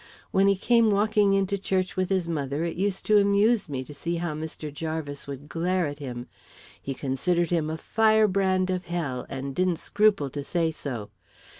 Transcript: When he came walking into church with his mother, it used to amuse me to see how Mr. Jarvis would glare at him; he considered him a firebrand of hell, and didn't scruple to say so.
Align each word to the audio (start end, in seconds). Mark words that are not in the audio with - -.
When 0.31 0.47
he 0.47 0.55
came 0.55 0.89
walking 0.89 1.33
into 1.35 1.59
church 1.59 1.95
with 1.95 2.09
his 2.09 2.27
mother, 2.27 2.63
it 2.63 2.75
used 2.75 3.05
to 3.05 3.19
amuse 3.19 3.69
me 3.69 3.83
to 3.83 3.93
see 3.93 4.15
how 4.15 4.33
Mr. 4.33 4.73
Jarvis 4.73 5.27
would 5.27 5.47
glare 5.47 5.85
at 5.85 5.99
him; 5.99 6.25
he 6.81 6.95
considered 6.95 7.51
him 7.51 7.69
a 7.69 7.77
firebrand 7.77 8.71
of 8.71 8.85
hell, 8.85 9.27
and 9.29 9.53
didn't 9.53 9.77
scruple 9.77 10.31
to 10.31 10.43
say 10.43 10.71
so. 10.71 11.11